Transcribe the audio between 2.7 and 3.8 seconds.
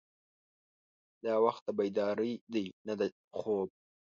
نه د خوب.